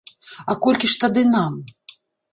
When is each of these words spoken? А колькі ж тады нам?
А 0.53 0.55
колькі 0.63 0.89
ж 0.93 0.97
тады 1.03 1.23
нам? 1.37 1.61